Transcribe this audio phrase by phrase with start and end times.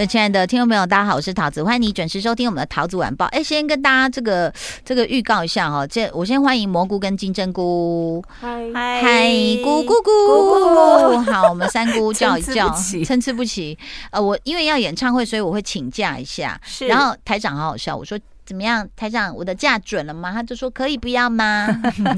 [0.00, 3.26] 各位亲爱的听众朋友，大家好，我是桃子，欢迎你准时收听我们的桃子晚报。
[3.26, 4.50] 哎，先跟大家这个
[4.82, 9.28] 这个预告一下哈，这我先欢迎蘑菇跟金针菇，嗨嗨，
[9.62, 12.70] 菇菇菇，好，我们三姑 叫一叫，
[13.04, 13.76] 参差不齐。
[14.10, 16.58] 呃，我因为要演唱会，所以我会请假一下。
[16.64, 18.18] 是，然后台长好好笑，我说。
[18.50, 19.32] 怎么样，台长？
[19.36, 20.32] 我的假准了吗？
[20.32, 21.68] 他就说可以不要吗？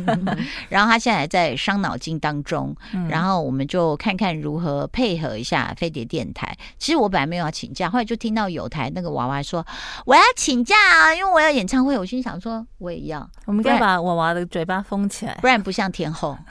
[0.71, 6.57] 然后他现在还在伤脑筋当中，嗯、然后我们就看看如何配合一下飞碟电台。
[6.79, 9.63] 其实我本来没有要请假，后来就听到有台那个娃娃说
[10.07, 11.99] 我要请假啊，因为我要演唱会。
[11.99, 16.35] 我心想说我也要，我们该把娃娃的嘴巴封起来，不然不像天后。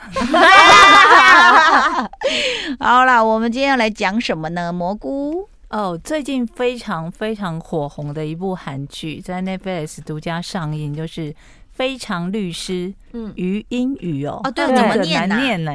[2.78, 4.72] 好了，我们今天要来讲什么呢？
[4.72, 5.48] 蘑菇。
[5.72, 11.32] 哦，最近非常非常火红的一部韩剧在 Netflix 独家上映，就是
[11.70, 15.72] 《非常律师》嗯，禹英语哦，哦对，怎么念难念呢？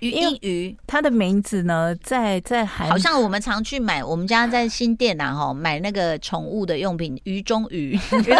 [0.00, 8.34] 禹英语，他的名字呢，在在韩，好像我们常去买，我们家在新店呐，哈，买那个宠物的用品，鱼中鱼，鱼中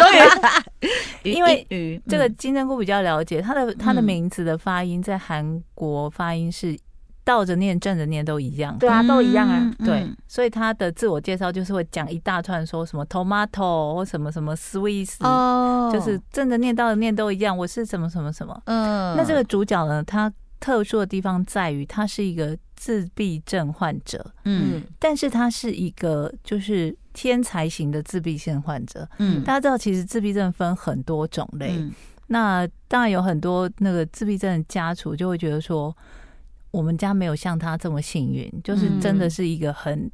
[0.81, 0.91] 鱼，
[1.31, 6.77] 因为鱼这个金针菇比较了解，它的它的名字的发音在韩国发音是。
[7.25, 9.73] 倒着念、正着念都一样，对啊，都一样啊。
[9.79, 17.57] 对，嗯、所以他的自我介绍就是会讲一大串，说什么 tomato 或什么什么 swiss，哦，就是正着念、倒着念都一样。
[17.57, 18.61] 我是什么什么什么。
[18.65, 29.07] 嗯，那这个主角呢，他特殊的地方在于他是一个自闭症患者，嗯，但是他是一个就是天才型的自闭症患者。
[29.19, 31.93] 嗯，大家知道其实自闭症分很多种类，嗯、
[32.27, 35.95] 那当然有很多那个自闭症的家属就会觉得说。
[36.73, 40.09] 我们家没有像他这么幸运，就是真的是一个很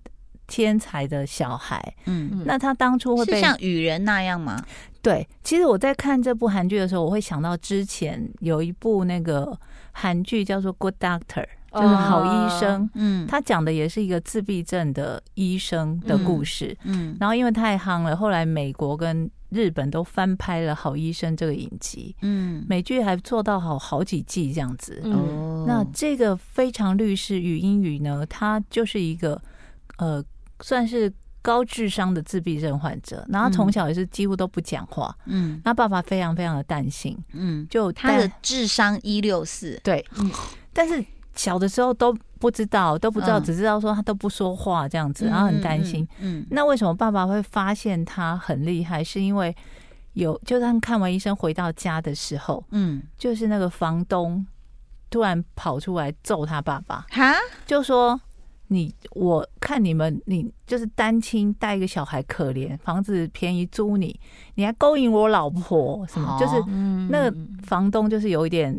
[0.46, 1.82] 天才的小孩。
[2.06, 4.62] 嗯，那他当初会被像雨人那样吗？
[5.02, 9.58] 对，其实我在看这部韩剧的时候，我会想到之前有一部那个
[9.94, 11.46] 韩剧叫做《Good Doctor》，
[11.82, 12.90] 就是好医生。
[12.96, 16.78] 嗯，他讲的也是一个自闭症的医生的故事。
[16.84, 25.02] 嗯，然后因为太夯了，后来美国跟日本都翻拍了《好医生》这个影集，嗯，美剧还做到好好几季这样子。
[25.04, 29.42] 嗯，那这个非常律师禹英语呢，他就是一个
[29.98, 30.24] 呃，
[30.62, 31.12] 算是
[31.42, 40.32] 高智商的自闭症患者，然后从小也是几乎都不讲话，嗯，那爸爸非常非常的担心，嗯，就他的智商一六四，对，嗯，
[40.74, 41.04] 但是。
[41.40, 46.06] 小的时候都不知道，都不知道，只知道说他都不说话这样子，然后很担心。
[46.20, 49.02] 嗯，那为什么爸爸会发现他很厉害？
[49.02, 49.56] 是因为
[50.16, 54.46] 有，就当看完医生回到家的时候，嗯，就是那个房东
[55.10, 57.34] 突然跑出来揍他爸爸，哈，
[57.66, 58.20] 就说
[58.68, 64.20] 你我看你们，你就是单亲带一个小孩可怜，房子便宜租你，
[64.56, 66.38] 你还勾引我老婆什么？
[66.38, 66.62] 就是
[67.10, 67.34] 那个
[67.64, 68.78] 房东就是有一点。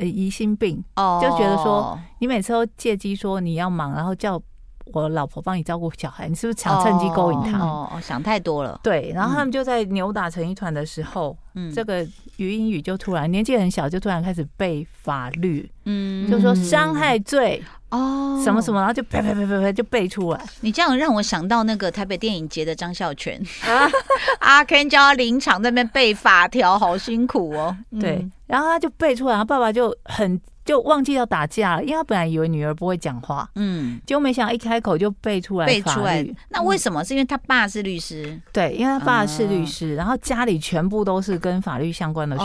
[0.00, 1.22] 呃，疑心病，oh.
[1.22, 4.40] 就觉得说你每次都借机说你要忙，然后叫
[4.86, 7.58] 我老婆帮你照顾小孩，你是不是想趁机勾引他？
[7.58, 8.02] 哦，oh.
[8.02, 8.80] 想太多了。
[8.82, 12.02] 对，然后他们就在扭打成一团的时候，嗯，这个
[12.38, 17.62] 余英语就突然年纪很小，就突然开始背法律，嗯，就说伤害罪。
[17.90, 20.40] 哦，什么什么，然后就啪啪啪啪啪就背出来。
[20.60, 23.90] 你这样让我想到那个台北电影节的张孝全啊，
[24.40, 27.76] 阿 Ken 叫他临场在那边背法条，好辛苦哦。
[28.00, 30.40] 对，然后他就背出来，然后爸爸就很。
[30.64, 35.80] 就忘记要打架了，因为他本来以为女儿不会讲话，嗯，结果没想到一开口就背出来法律。
[35.82, 37.02] 背出来，那为什么？
[37.02, 42.44] 是因为他爸是律师，对，因为他爸是律师，然后家里全部都是跟法律相关的书，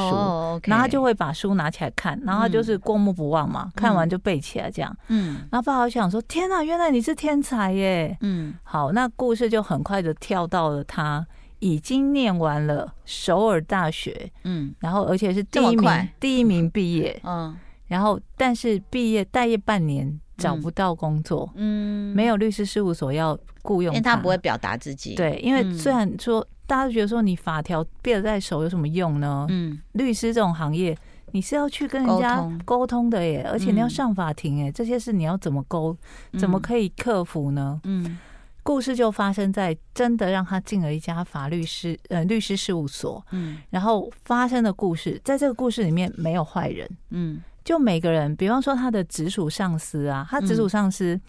[0.64, 11.26] 然后他就会把书拿起来看，然后就是过目不忘嘛，看完就背起来这样，嗯，然后爸爸想说：天哪，原来你是天才耶，嗯，好，那故事就很快的跳到了他
[11.60, 17.56] 已经念完了首尔大学，嗯，然后而且是第一名，第一名毕业，嗯。
[17.88, 25.16] 然后，但是毕业待业半年找不到工作，嗯，没有律师事务所要雇佣他，因为他不会表达自己。
[25.16, 29.46] 对，因为虽然说大家都觉得说你法条背在手有什么用呢？
[29.50, 30.98] 嗯，律师这种行业
[31.32, 33.10] 你是要去跟人家沟通。
[33.10, 35.96] 的耶，而且你要上法庭哎，这些事你要怎么沟，
[36.40, 37.80] 怎么可以克服呢？
[37.84, 38.18] 嗯，
[38.64, 47.44] 故事就发生在真的让他进了一家法律师呃律师事务所，嗯，然后发生的故事，在这个故事里面没有坏人，嗯。
[47.66, 51.20] 就每个人，比方说他的直属上司啊，他直属上司，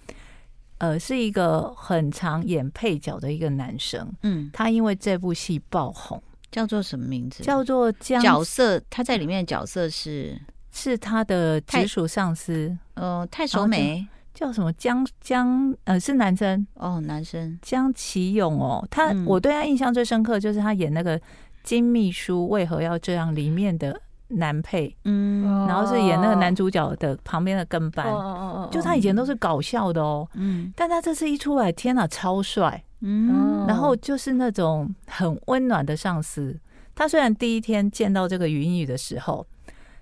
[0.78, 4.06] 嗯、呃，是一个很常演配角的一个男生。
[4.22, 6.22] 嗯，他因为这部戏爆红，
[6.52, 7.42] 叫做什么名字？
[7.42, 10.40] 叫做江角色，他在里面的角色是？
[10.70, 12.76] 是他的直属上司。
[12.94, 14.06] 呃，太守美。
[14.34, 14.70] 叫什么？
[14.74, 16.66] 江江呃是男生。
[16.74, 17.58] 哦，男生。
[17.62, 21.18] 江启勇哦，他、嗯、我对他印象最深刻就是他演那个
[21.62, 23.98] 金秘书为何要这样里面的
[24.28, 36.58] 男配，嗯，然后是演那个男主角的旁边的跟班，哦哦哦、就他以前都是搞笑的哦，嗯，但他这次一出来，天哪，超帅，嗯，然后就是那种很温暖的上司。
[36.94, 39.46] 他虽然第一天见到这个云雨的时候，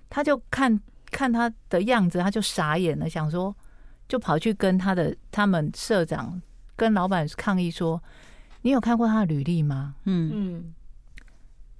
[0.09, 0.79] 他就看
[1.11, 3.55] 看他的样子，他就傻眼了，想说。
[4.07, 6.39] 就跑去跟他的他们社长
[6.75, 7.99] 跟老板抗议说
[8.61, 9.95] ：“你有看过他的履历吗？
[10.03, 10.29] 嗯。
[10.31, 10.73] 嗯，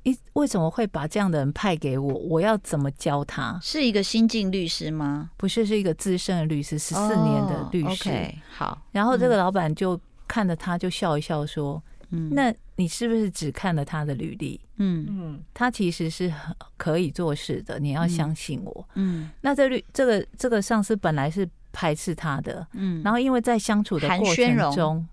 [0.06, 2.14] 一为什么会把这样的人派给我？
[2.14, 3.60] 我要怎么教他？
[3.62, 5.30] 是一个新进律师吗？
[5.36, 8.10] 不是，是一个资深的律师，十四年的律师。
[8.10, 14.62] Oh, okay, 好，然后这个老板就看着他，就笑一笑说：‘嗯，那你是不是只看了他的履历？
[14.78, 16.34] 嗯嗯，他其实是
[16.78, 18.88] 可以做事的，你要相信我。
[18.94, 21.48] 嗯，那这律这个这个上司本来是。”
[21.78, 25.06] 排斥他的，嗯，然后因为在相处的过程中，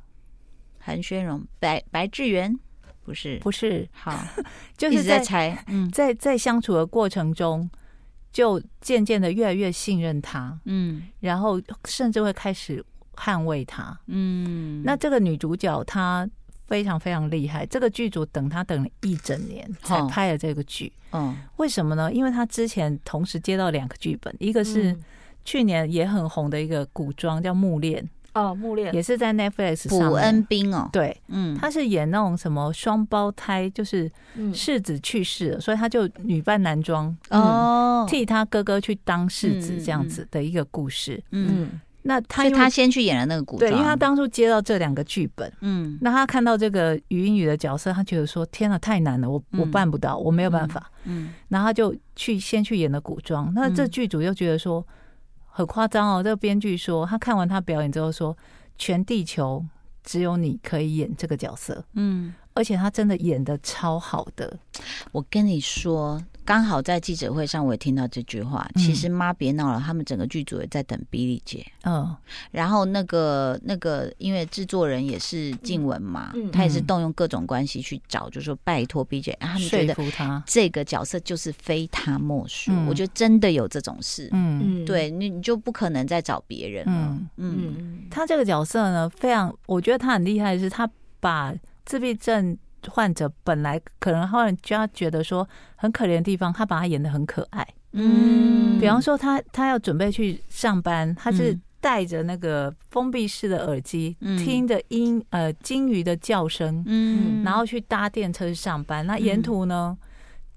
[0.78, 2.56] 韩宣荣、白白志源
[3.04, 3.38] 不是？
[3.38, 3.88] 不是。
[3.92, 4.24] 好，
[4.76, 7.68] 就是在猜，嗯，在在相处的过程中，
[8.32, 12.84] 就渐渐的越来越信任他，嗯，然后甚至会开始
[13.14, 16.28] 捍卫他，嗯，那这个女主角她
[16.66, 22.12] 非常非常厉害，这个剧组等她等了一整年才拍了这个剧，嗯，为什么呢？
[22.12, 24.96] 因为她之前同时接到两个剧本，一个是。
[25.44, 28.00] 去年也很红的一个古装叫《木恋》
[28.34, 29.98] 哦，《木恋》也是在 Netflix 上。
[29.98, 34.10] 卜恩斌哦，对，嗯，他是演那种什么双胞胎，就是
[34.54, 41.22] 世子去世了，所以他就女扮男装哦，替他哥哥去当世子这样子的一个故事。
[41.30, 54.84] 嗯，那他他先去演了那个古装，对，因为他当初接到这两个剧本，嗯，那他看到这个禹英语的角色，他觉得说天哪，太难了，我我办不到，我没有办法，嗯，然后他就去先去演了古装，那这剧组又觉得说。
[55.52, 56.22] 很夸张哦！
[56.22, 58.36] 这个编剧说，他看完他表演之后说，
[58.76, 59.64] 全地球
[60.02, 61.84] 只有你可以演这个角色。
[61.92, 64.58] 嗯，而且他真的演的超好的。
[65.12, 66.20] 我跟你说。
[66.44, 68.68] 刚好在记者会上，我也听到这句话。
[68.76, 71.64] 其实妈别闹了，他们整个剧组也在等比利姐。
[71.84, 72.14] 嗯，
[72.50, 79.94] 然后那个那个，因为制作人也是静雯嘛，他也是动用各种关系去找，就说拜托比利姐，他们觉得
[80.44, 82.72] 这个角色就是非他莫属。
[82.88, 84.28] 我觉得真的有这种事。
[84.32, 87.18] 嗯，对你你就不可能再找别人了。
[87.36, 90.90] 嗯，他这个角色呢，非常，我觉得他很厉害的是，他
[91.20, 91.54] 把
[91.84, 92.56] 自闭症。
[92.90, 97.66] 患者本来可能后来就要觉得说很可怜的地方，他把他演的很可爱。
[97.92, 109.06] 嗯，比方说他他要准备去上班，他是戴着那个封闭式的耳机，听着音呃鲸鱼的叫声，嗯，然后去搭电车去上班。
[109.06, 109.96] 那沿途呢，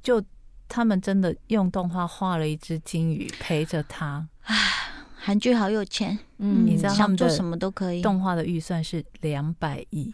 [0.01, 0.23] 就
[0.69, 4.25] 他们真的用动画画了一只鲸鱼陪着他。
[4.43, 4.55] 啊，
[5.17, 8.01] 韩剧好有钱，嗯，你知道他们做什么都可以。
[8.01, 10.13] 动画的预算是两百亿。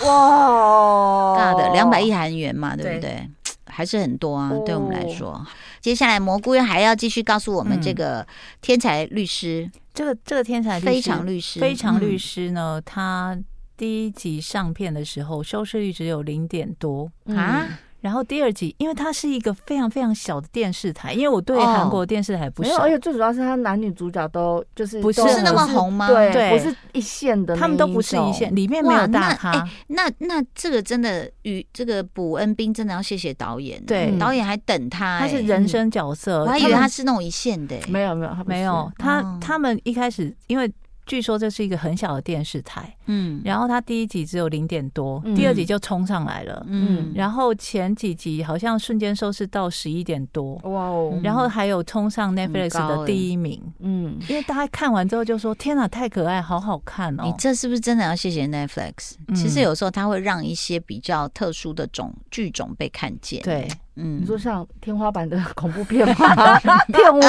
[0.00, 2.94] 哇，大的两百亿韩元嘛，对。
[2.96, 3.28] 不对？
[3.66, 5.46] 还是很多啊，对我们来说。
[5.80, 8.26] 接下来蘑菇还要继续告诉我们这个
[8.60, 13.38] 天才律师，这个这个天才非常律师，非常律师呢，他
[13.76, 17.10] 第一集上片的时候收视率只有零点多。
[17.34, 17.66] 啊。
[18.02, 26.08] 然后第二集，因为它是一个非常非常小的电视台，因为我对韩国电视台不熟，而且最主要是它男女主角都就是不是那么红吗？
[26.08, 29.66] 对，不是一线的，他们都不是一线，里面没有大咖。
[29.86, 40.70] 那那这个真的与这个卜恩斌真的要谢谢导演，对，导演还等他，他是人生角色，我还以为他是那种一线的，没有没有没有，他他们一开始因为。
[41.12, 59.16] 据说这是一个很小的电视台，嗯，然后它第一集只有零点多，嗯、第二集就冲上来了，嗯，然后前几集好像瞬间收视到十一点多，哇哦，然后还有冲上 Netflix 的第一名，嗯，因为大家看完之后就说：“天哪，太可爱，好好看哦！”你这是不是真的要谢谢 Netflix？
[59.28, 66.58] 嗯、其实有时候它会让一些比较特殊的种剧种被看见，对，嗯，你说像天花板的恐怖片吗？
[66.88, 67.20] 骗我，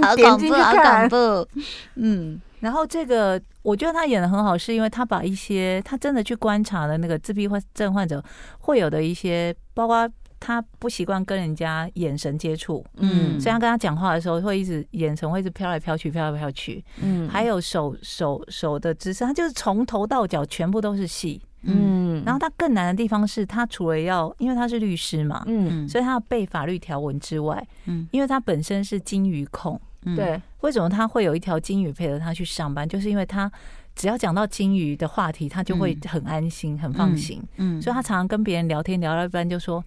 [0.00, 1.48] 好恐怖，好恐怖，
[1.96, 2.40] 嗯。
[2.60, 8.22] 然后这个，我觉得他演的很好，是因为他把一些他真的去观察了那个自闭症患者
[8.58, 10.08] 会有的一些，包括
[10.40, 29.80] 他不习惯跟人家眼神接触，嗯，所以他跟他讲话的时候会一直眼神会一直飘来飘去，飘来飘去，嗯，还有手手手的姿势，他就是从头到脚全部都是戏，嗯，然后他更难的地方是他除了要，因为他是律师嘛，嗯，所以他要背法律条文之外，嗯，因为他本身是金鱼控。
[30.16, 32.88] 对，为什么他会有一条金鱼陪着他去上班？
[32.88, 33.50] 就是因为他
[33.94, 37.42] 只要讲到金鱼的话题，他就会很安心、很放心。
[37.56, 39.84] 嗯，所以他常常跟别人聊天，聊到一半就说：“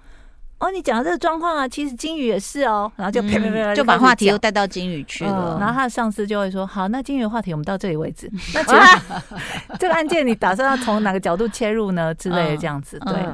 [0.60, 2.92] 哦，你讲的这个状况啊，其实金鱼也是哦。
[2.98, 5.58] 然后就啪啪啪，就把话题又带到金鱼去了。
[5.60, 8.30] 然后他的上司就会说：“好，那金鱼的话题我们到这里为止。
[8.54, 8.88] 那请问
[9.80, 12.14] 这个案件你打算要从哪个角度切入呢？
[12.16, 13.00] 之类的这样子。
[13.00, 13.26] 对，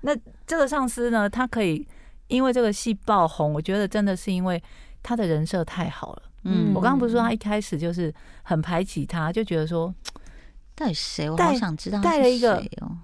[0.00, 0.14] 那
[0.46, 1.86] 这个上司呢，他可以
[2.26, 4.62] 因为这个戏爆红，我觉得真的是因为
[5.02, 6.22] 他的人设太好了。
[6.44, 9.92] 嗯，我刚刚不是说他一开始就是很排挤他，就觉得说。
[10.76, 11.30] ”到底谁？
[11.30, 12.00] 我好想知道。
[12.00, 12.60] 带了一个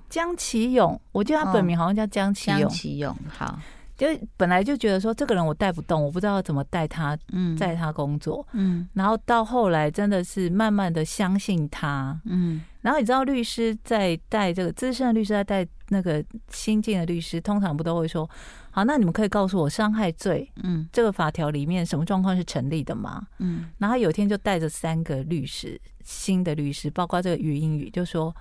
[0.09, 2.59] 江启勇，我记得他本名好像叫江启勇。
[2.63, 3.57] 江启勇，好，
[3.97, 18.29] 就本来就觉得说这个人我带不动，我不知道怎么带他，嗯，带他工作，嗯，然后到后来真的是慢慢的相信他，嗯，然后你知道律师在带这个资深的律师在带那个新进的律师，通常不都会说。
[18.73, 23.27] 好，那你们可以告诉我伤害罪，嗯，这个法条里面什么状况是成立的吗？
[23.39, 28.35] 嗯，然后有一天就带着三个律师，新的律师，包括这个于英语，就说，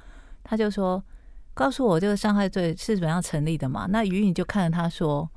[0.43, 1.03] 他就说，
[1.53, 3.88] 告诉我这个伤害罪是怎么样成立的嘛？
[3.89, 5.27] 那于英语就看着他说，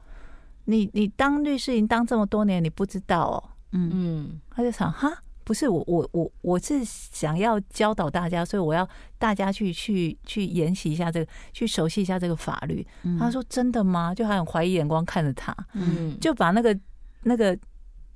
[0.67, 3.51] 你你当律师已经当这么多年，你不知道哦？
[3.73, 5.11] 嗯嗯，他就想哈。
[5.45, 12.87] 不是我，我我我是想要教导大家，所以我要大家去去去研习一下这个，去熟悉一下这个法律。
[13.03, 16.79] 嗯、他说：“真的吗？”就还很怀疑眼光看着他，嗯，就把那个
[17.23, 17.59] 那个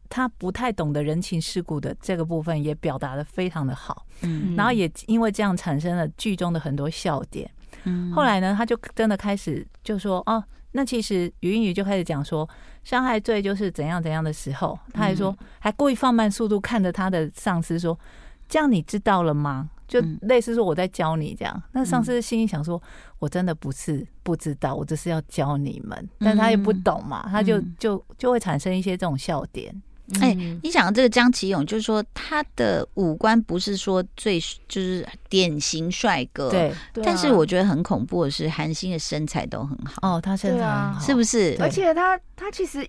[0.09, 7.51] 他不太懂得人情世故的这个部分也表达的非常的好，嗯，然后也因为这样产生了剧中的很多笑点。
[7.87, 12.47] 嗯，后来呢，他就真的开始就说：“哦。”那其实于英语就开始讲说，
[12.85, 17.99] 伤害罪就是怎样怎样的时候，他还说还故意放慢速度看着他的上司说
[18.47, 21.63] ：“这样你知道了吗？”就类似说我在教你这样。
[21.73, 22.83] 那上司心里想说
[23.21, 29.75] ：“我真的不是不知道，我只是要教你们。”但他也不懂嘛，他就就就会产生一些这种笑点。
[30.21, 36.73] 哎，你讲的这个江启勇，就是说他的五官不是说最就是典型帅哥，对，
[37.03, 41.57] 但是我觉得很恐怖的是韩星的身材都很好哦，他身材很好，是不是？
[41.61, 42.87] 而且他他其实。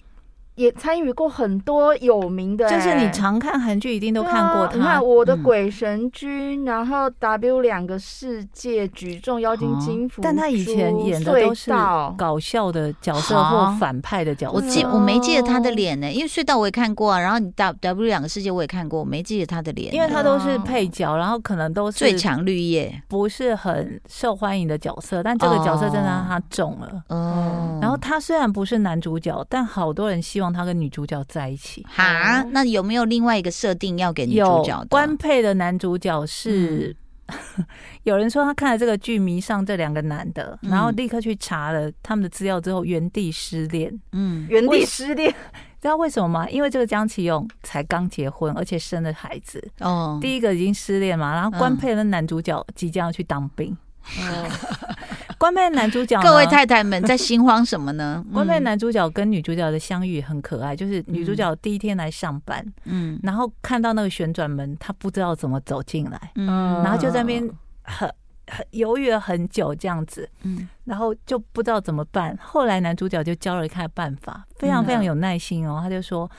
[0.58, 4.76] 也参与过很多有名的，就是你常看韩剧一定都看过他。
[4.76, 11.70] 你看我的鬼神君，然后 W 两个世界举重妖精金福，但他以前演的都是
[12.18, 14.56] 搞笑的角色或反派的角色。
[14.56, 27.04] 我记我没记得他的脸呢，因为隧道我也看过啊，然后你 W 两个世界我也看过，我没记得他的脸，因为他都是配角，然后可能都是最强绿叶，不是很受欢迎的角色，但这个角色真的让他中了。
[27.10, 34.88] 哦，然后他虽然不是男主角，但好多人希望他跟女主角在一起哈，那有没有另外一个设定要给女主角的？
[34.90, 36.96] 官配的男主角是，
[37.28, 37.66] 嗯、
[38.04, 43.94] 有人说他看了这个剧迷上这两个男的，然后立刻去查了他们的资料之后原地失恋。
[44.12, 45.30] 嗯，原地失恋，
[45.82, 46.50] 知道为什么吗？
[46.50, 49.62] 因为这个江启勇才刚结婚，而且生了孩子。
[49.80, 53.76] 哦，第一个已经失恋嘛，然后官配的男主角即将要去当兵。
[54.20, 54.50] 哦。
[55.38, 58.26] 官配男主角，各位太太们在心慌什么呢？
[58.34, 67.50] 官配男主角跟女主角的相遇很可爱，就是女主角第一天来上班，嗯，然后看到那个旋转门，她不知道怎么走进来，嗯，然后就在那边
[67.84, 68.12] 很
[68.48, 72.38] 很犹豫了很久这样子，嗯，然后就不知道怎么办。
[72.42, 76.30] 后来男主角就教了一个办法，非常非常有耐心哦，他就说，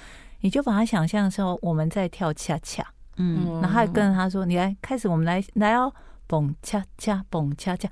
[0.41, 2.85] 你就把他想象的时候我们在跳恰恰，
[3.17, 5.93] 嗯，然后还跟着他说，你来开始，我们来来哦，
[6.27, 7.89] 蹦恰恰，蹦恰恰。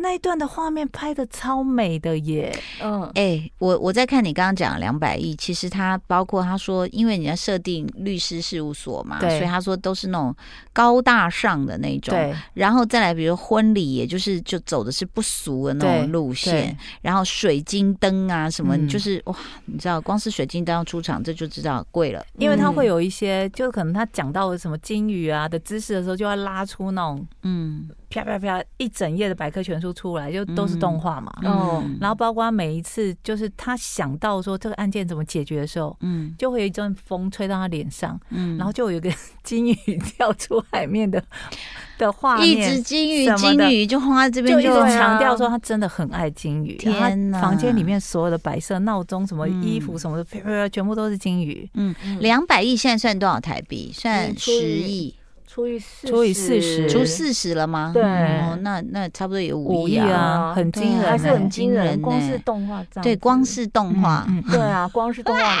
[0.00, 10.34] 那一段的画面拍的超美的耶，嗯，哎、欸，我我在看你刚刚讲的两百亿，其实他包括他说，因为你要设定律师事务所嘛，对，所以他说都是那种
[10.72, 19.36] 高大上的那种，对，然后再来，比如婚礼，也就是就走的是不俗的那种路线，然后水晶灯啊什么，嗯、就是哇，
[19.66, 27.88] 你知道，光是水晶灯要出场，这就知道贵了，因为他会有一些，就可能他讲到什么金鱼啊的知识的时候，就要拉出那种，嗯。
[28.10, 28.62] 啪啪啪！
[28.78, 31.32] 一整页的百科全书出来，就都是动画嘛。
[31.42, 39.10] 嗯，然后包括每一次，就是他想到说这个案件怎么解决的时候，嗯，就会有一阵风吹到他脸上，嗯，然后就有一个
[39.44, 41.22] 金鱼跳出海面的
[41.98, 46.76] 的画面，一只金鱼，金鱼就放在这边，就一直强调说他真的很爱金鱼。
[46.76, 47.40] 天哪！
[47.40, 51.68] 房间里面所有的摆设、闹钟、什么衣服什么的，啪啪啪，全部都是金鱼。
[51.74, 53.90] 嗯，两百亿现在算多少台币？
[53.92, 55.14] 算十亿。
[55.50, 57.90] 除以四，除以四十，除四十了吗？
[57.94, 58.02] 对，
[58.60, 62.00] 那那差不多有五亿啊，很惊人，还是很惊人。
[62.02, 65.56] 光是动画，对，光是动画，对啊，光是动画。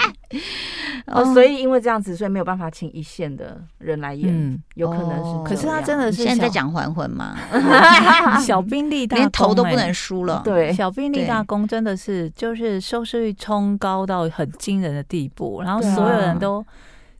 [1.08, 5.48] 哦，所以因为这样子，所以没有办法请一线的人来演，有可能是。
[5.48, 7.34] 可是他真的是现在在讲还魂吗？
[8.44, 10.42] 小兵立大功， 连头都不能输了。
[10.44, 16.62] 对，小兵立大功真的是就是收视率冲高到很惊人的地步，然后所有人都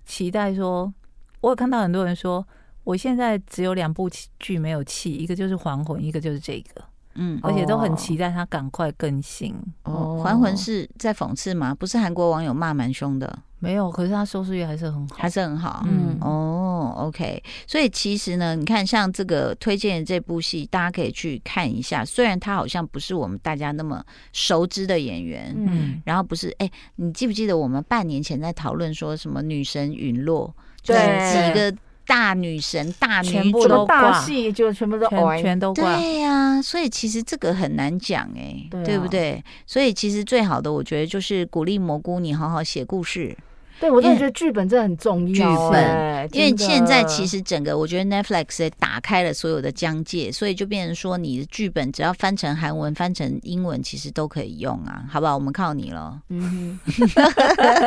[0.05, 0.93] 期待说，
[1.41, 2.47] 我有看到很多人说。
[2.89, 4.09] 我现在只有两部
[4.41, 6.83] 剧没有弃，一个就是《还魂》，一个就是这个。
[7.17, 9.55] 嗯，而且都很期待他赶快更新。
[9.83, 11.75] 哦，还魂是在讽刺吗？
[11.75, 13.41] 不是韩国网友骂蛮凶的。
[13.59, 15.85] 没有，可是他收视率还是很好，还是很好。
[15.87, 17.43] 嗯，哦，OK。
[17.67, 22.03] 所以其实呢，你看像这个推荐的这部戏，大家可以去看一下。
[22.03, 24.03] 虽然他好像不是我们大家那么
[24.33, 30.97] 熟知的演员，嗯，然后不是，哎，你记不记得我们半年前在讨论说什么女神陨落，对，
[31.35, 31.77] 几个
[32.09, 35.97] 大女神、大女主都大戏就全部都全全都挂。
[35.99, 39.45] 对呀，所以其实这个很难讲，哎，对不对？
[39.67, 43.37] 所以其实最好的，我觉得就是鼓励蘑菇，你好好写故事。
[43.81, 45.35] 对，我真的觉得剧本真的很重要。
[45.35, 45.43] 剧
[45.73, 55.35] 本，因为现在其实整个，我觉得 Netflix 也打开了所有的疆界，所以就变成说，你的剧本只要翻成韩文、翻成英文，其实都可以用啊，好不好？
[55.35, 56.21] 我们靠你了。
[56.29, 56.79] 嗯，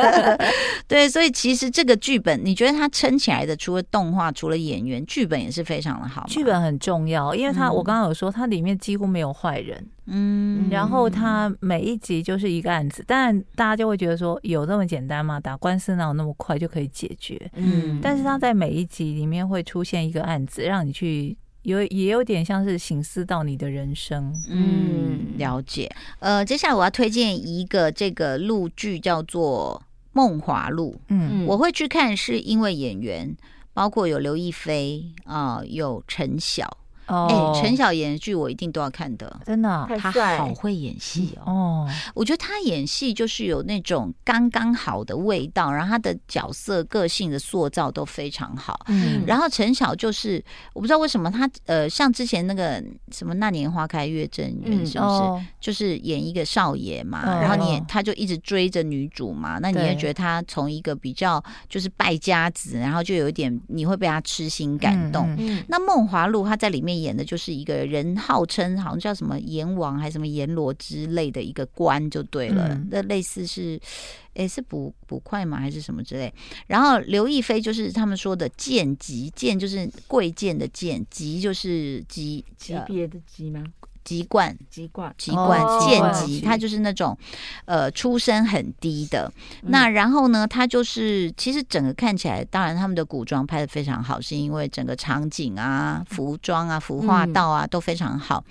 [0.88, 6.24] 对，所以其实这个剧本，你觉得它撑起来的，除了动画，除了演员，剧本也是非常的好。
[6.26, 9.86] 剧本很重要，因为它，我刚刚有说，它里面几乎没有坏人。
[10.06, 15.38] 嗯，然后他每一集就是一个案子，但大家就会觉得说，有这么简单吗？
[15.38, 17.50] 打官司哪有那么快就可以解决？
[17.54, 24.34] 嗯，但是他在每一集里面会出现一个案子，让你去有也有点像是醒思到你的人生。
[24.50, 25.88] 嗯，了解。
[26.18, 29.80] 呃，接下来我要推荐一个这个录剧，叫做
[30.12, 30.96] 《梦华录》。
[31.08, 33.36] 嗯，我会去看是因为演员
[33.72, 36.78] 包括有刘亦菲啊、呃，有陈晓。
[37.06, 41.88] 哎，陈晓演的剧我一定都要看的，真的，他好会演戏哦。
[42.14, 48.86] 我觉得他演戏就是有那种刚刚好的味道，然后他的角色个性的塑造都非常好。
[48.86, 50.42] 嗯，然后陈晓就是
[50.72, 55.46] 我不知道为什么他呃，像之前那个什么那年花开月正圆是不是？
[55.60, 65.34] 就是演一个少爷嘛，然后你也他就一直追着女主嘛，那你也觉得他从一个比较就是败家子，然后就有一点你会被他痴心感动。
[65.38, 66.91] 嗯那梦华录他在里面。
[66.94, 73.80] 演的就是一个人，号称好像叫什么阎王还是什么阎罗之类的一个官就对了，那、嗯、类似是，
[74.34, 75.58] 哎，是捕捕快吗？
[75.58, 76.32] 还是什么之类？
[76.66, 83.64] 然后刘亦菲就是他们说的贱籍，贱就是贵贱的贱，籍就是级级别的级吗？
[84.04, 87.16] 籍贯，籍贯，籍贯，贱籍，他就是那种，
[87.64, 89.32] 呃，出身很低的。
[89.62, 98.44] 嗯、那然后呢，他就是其实整个看起来，当然他们的古装拍得非常好，是因为整个场景啊、服装啊、服化道啊都非常好。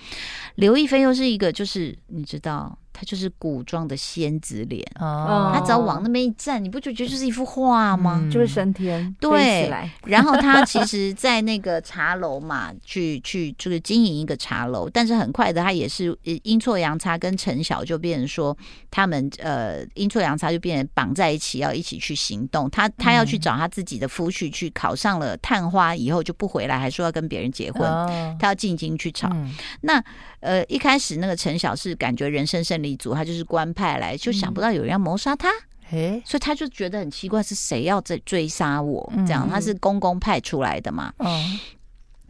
[0.55, 2.77] 刘亦菲又是一个，就是你知道。
[2.93, 8.19] 他就是古装的仙子脸哦，他只要往那边一站，你不就觉得就是一幅画吗？
[8.23, 9.71] 嗯、就是升天，对。
[10.06, 18.56] 然后他其实，在那个茶楼嘛，去去就是经营一个茶楼，但是很快的，他也是阴错阳差，跟陈晓就变成说，
[18.89, 22.69] 他们呃阴错阳差就变成绑在一起，要一起去行动。
[22.69, 29.30] 他他要去找他自己的夫婿，去考上了探花以后就不回来，还说要跟别人结婚，哦、他要进京去吵。
[29.34, 30.04] 嗯、那
[30.41, 35.49] 呃一开始那个陈晓是感觉人生胜利组，他就是官派来，就想不到有人要谋杀他，
[35.91, 39.12] 嗯、所以他就觉得很奇怪，是谁要在追杀我？
[39.25, 41.13] 这样，他是公公派出来的嘛？
[41.19, 41.60] 嗯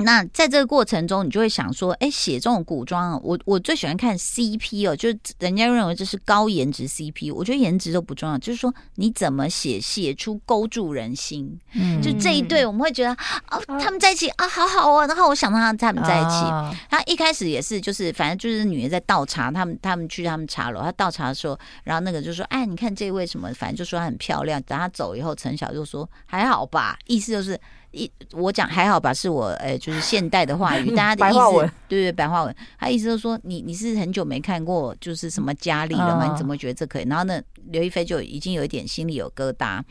[0.03, 11.59] 那在这个过程中，你就会想说，哎，写这种古装，我我最喜欢看 CP 哦，就是人家认为这是高颜值 CP，我觉得颜值都不重要，就是说你怎么写，写出勾住人心。
[11.73, 13.11] 嗯，就这一对，我们会觉得
[13.49, 15.07] 哦，他们在一起啊，好好哦。
[15.07, 24.61] 然后我想到他他们在一起，他一开始也是，就是反正就是女的在倒茶，他们他们去他们茶楼，他倒茶的时候，然后那个就说，哎，你看这位什么，反正就说她很漂亮。
[24.63, 27.59] 等她走以后，陈晓就说还好吧，意思就是。
[27.91, 32.55] 一我讲还好吧，是我诶，就是现代的话语， 大家的意思，对对，白话文。
[32.79, 36.31] 他意思就是说，你你是很久没看过就是什么佳丽了吗？
[36.31, 37.05] 你怎么觉得这可以？
[37.07, 39.81] 然后呢，刘亦菲就已经有一点心里有疙瘩。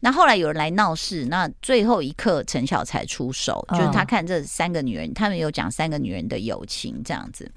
[0.00, 7.50] 那后来有人来闹事，那最后一刻陈晓才出手，就是他看这三个女人，他们有讲三个女人的友情这样子。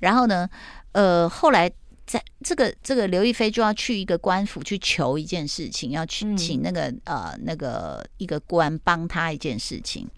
[0.00, 0.48] 然后呢，
[0.92, 1.70] 呃，后来。
[2.08, 10.08] 在这个这个刘亦菲就要去一个官府去求一件事情，要去请那个、嗯、呃那个一个官帮他一件事情。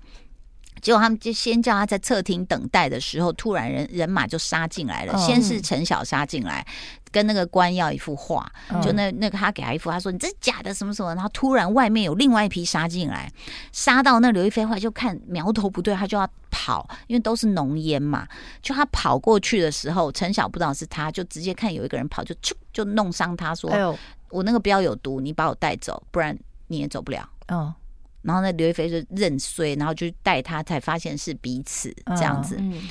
[0.81, 5.17] 结果他们就先叫他在侧厅等待的时候，突然人人马就杀进来了。
[5.19, 6.67] 先是陈晓杀进来，
[7.11, 8.51] 跟那个官要一幅画，
[8.83, 11.15] 就那那个他给他一幅，他说你这是假的什么什么。
[11.15, 13.31] 然后突然外面有另外一批杀进来，
[13.73, 18.27] 杀到那刘亦菲后来就看苗头不对，他就要跑，因为都是浓烟嘛。
[18.63, 23.99] 就他跑过去的时候，陈晓不知道是他，就直接看有一个人跑，就就就弄伤他，说：“哎呦，
[24.31, 26.37] 我那个镖有毒，你把我带走，不然
[26.69, 27.75] 你也走不了。”哦。
[28.23, 32.89] 然后那刘亦菲就认衰，然后就带他，才发现是彼此这样子，嗯、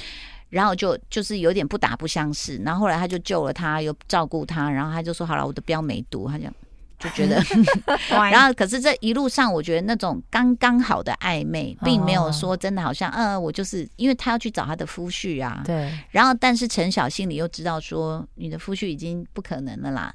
[0.49, 2.57] 然后就就是有点不打不相识。
[2.57, 6.53] 然后后来他就救了他，又照顾他，然后他就说：“好了，我的标没毒。”他讲
[6.99, 7.41] ：“就觉得，
[8.09, 15.91] 然后可是这一路上，我觉得那种刚刚好的暧昧，并没有说真的好像，嗯，我就是因为他要去找他的夫婿啊，对。
[16.11, 20.11] 然后，但是陈晓心里又知道说，你的夫婿已经不可能了啦，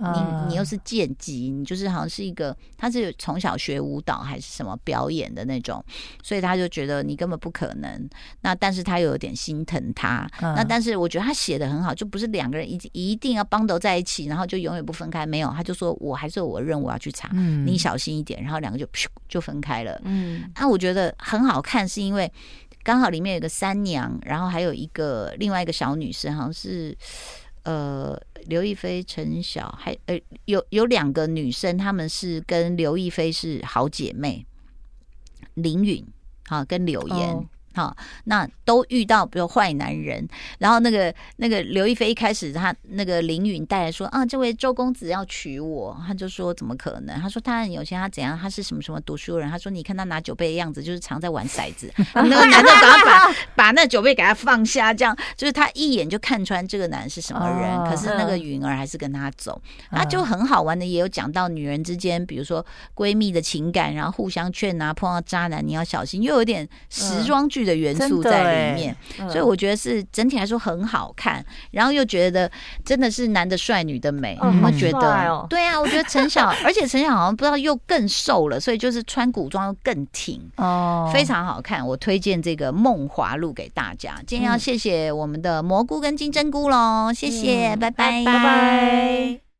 [0.46, 5.82] 你你又是贱籍，你就是好像是一个，他是从小学舞蹈还是什么表演的那种，
[6.22, 8.08] 所以他就觉得你根本不可能。
[8.42, 16.84] 那但是他又有点心疼他，那但是我觉得他写的很好，就不是两个人一一定要绑到在一起，然后就永远不分开，没有，他就说我还是有我的任务。
[16.84, 17.30] 我要去查，
[17.64, 18.42] 你小心一点。
[18.42, 19.98] 然后两个就噗就分开了。
[20.04, 22.30] 嗯，那我觉得很好看，是因为
[22.82, 26.94] 刚好里面有个三娘，然后还有一个另外一个小女生，好像是
[27.62, 34.44] 呃刘亦菲、陈晓，还呃有有两个女生，她们是跟刘亦菲是好姐妹，
[35.54, 36.04] 林允
[36.48, 37.30] 啊跟柳岩。
[37.30, 40.26] 哦好，那都遇到比如坏男人，
[40.58, 47.20] 然后那个那个刘亦菲一开始她那个凌云带来说啊，这位周公子要娶我，他就说怎么可能？
[47.20, 48.38] 他说他很有钱，他怎样？
[48.38, 49.50] 他是什么什么读书人？
[49.50, 51.92] 他说你看他拿酒杯的样子，就是常在玩骰子。
[52.14, 57.84] 那个男的把他把把那酒杯给他放下，这样就是他一眼就看穿这个男人是什么人。
[57.90, 59.60] 可是那个允儿还是跟他走，
[59.90, 68.96] 那就很好玩的，也有讲到女人之间，比如说闺蜜的情感，然后互相劝啊，碰到渣男你要小心，又有点时装剧的元素在里面，
[69.28, 72.50] 所以我觉得是整体来说很好看，然后又觉得
[72.84, 81.86] 真的是男的帅，女的美，我觉得，对啊，我觉得陈晓，而且陈晓好像不知道又更瘦了，所以就是穿古装又更挺哦，非常好看。
[81.86, 84.16] 我推荐这个《梦华录》给大家。
[84.26, 89.53] 今天要谢谢我们的蘑菇跟金针菇喽，谢谢，拜拜，拜拜。